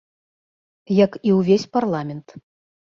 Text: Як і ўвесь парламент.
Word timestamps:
Як 1.05 1.11
і 1.29 1.37
ўвесь 1.37 1.71
парламент. 1.79 2.27